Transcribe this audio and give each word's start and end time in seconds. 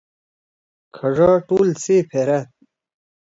کھڙا 0.95 1.31
ٹول 1.47 1.67
سِے 1.83 1.95
پھیرأد۔ 2.09 2.47